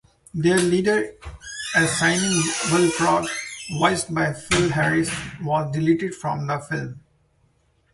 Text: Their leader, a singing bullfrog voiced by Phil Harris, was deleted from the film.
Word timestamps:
Their 0.33 0.57
leader, 0.57 1.13
a 1.75 1.85
singing 1.87 2.41
bullfrog 2.71 3.27
voiced 3.77 4.11
by 4.11 4.33
Phil 4.33 4.69
Harris, 4.71 5.11
was 5.43 5.69
deleted 5.71 6.15
from 6.15 6.47
the 6.47 6.57
film. 6.57 7.01